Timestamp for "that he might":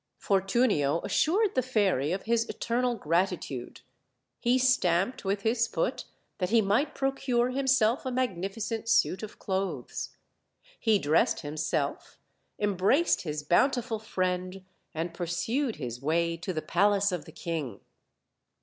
6.39-6.95